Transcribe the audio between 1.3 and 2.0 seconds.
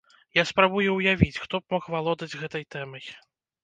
хто б мог